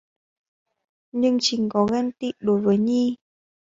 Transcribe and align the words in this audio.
Nhưng 1.11 1.37
trình 1.41 1.69
có 1.69 1.85
ghen 1.91 2.11
tị 2.11 2.31
đối 2.39 2.61
với 2.61 2.77
Nhi 2.77 3.15